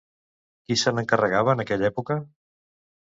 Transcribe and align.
Qui 0.69 0.77
se 0.83 0.93
n'encarregava 0.95 1.55
en 1.57 1.61
aquella 1.65 1.91
època? 1.93 2.21